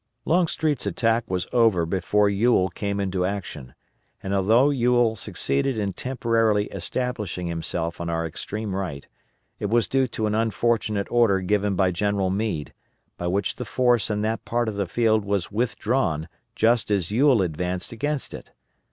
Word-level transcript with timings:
Longstreet's 0.25 0.87
attack 0.87 1.29
was 1.29 1.45
over 1.53 1.85
before 1.85 2.27
Ewell 2.27 2.69
came 2.69 2.99
into 2.99 3.23
action, 3.23 3.75
and 4.23 4.33
although 4.33 4.71
Ewell 4.71 5.15
succeeded 5.15 5.77
in 5.77 5.93
temporarily 5.93 6.65
establishing 6.71 7.45
himself 7.45 8.01
on 8.01 8.09
our 8.09 8.25
extreme 8.25 8.75
right, 8.75 9.07
it 9.59 9.67
was 9.67 9.87
due 9.87 10.07
to 10.07 10.25
an 10.25 10.33
unfortunate 10.33 11.05
order 11.11 11.39
given 11.41 11.75
by 11.75 11.91
General 11.91 12.31
Meade, 12.31 12.73
by 13.15 13.27
which 13.27 13.57
the 13.57 13.63
force 13.63 14.09
in 14.09 14.23
that 14.23 14.43
part 14.43 14.67
of 14.67 14.73
the 14.73 14.87
field 14.87 15.23
was 15.23 15.51
withdrawn 15.51 16.27
just 16.55 16.89
as 16.89 17.11
Ewell 17.11 17.43
advanced 17.43 17.91
against 17.91 18.33
it. 18.33 18.49